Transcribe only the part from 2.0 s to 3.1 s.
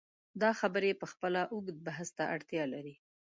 ته اړتیا لري.